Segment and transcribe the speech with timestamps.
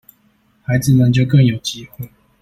[0.63, 2.09] 孩子們就更有機會